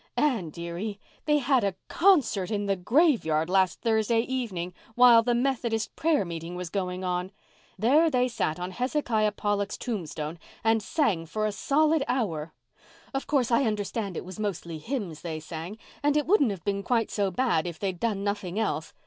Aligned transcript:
"Anne 0.17 0.49
dearie, 0.49 0.99
they 1.25 1.37
had 1.37 1.63
a 1.63 1.75
concert 1.87 2.49
in 2.49 2.65
the 2.65 2.75
graveyard 2.75 3.51
last 3.51 3.81
Thursday 3.81 4.21
evening, 4.21 4.73
while 4.95 5.21
the 5.21 5.35
Methodist 5.35 5.95
prayer 5.95 6.25
meeting 6.25 6.55
was 6.55 6.71
going 6.71 7.03
on. 7.03 7.31
There 7.77 8.09
they 8.09 8.27
sat, 8.27 8.59
on 8.59 8.71
Hezekiah 8.71 9.33
Pollock's 9.33 9.77
tombstone, 9.77 10.39
and 10.63 10.81
sang 10.81 11.27
for 11.27 11.45
a 11.45 11.51
solid 11.51 12.03
hour. 12.07 12.51
Of 13.13 13.27
course, 13.27 13.51
I 13.51 13.65
understand 13.65 14.17
it 14.17 14.25
was 14.25 14.39
mostly 14.39 14.79
hymns 14.79 15.21
they 15.21 15.39
sang, 15.39 15.77
and 16.01 16.17
it 16.17 16.25
wouldn't 16.25 16.49
have 16.49 16.63
been 16.65 16.81
quite 16.81 17.11
so 17.11 17.29
bad 17.29 17.67
if 17.67 17.77
they'd 17.77 17.99
done 17.99 18.23
nothing 18.23 18.57
else. 18.57 18.95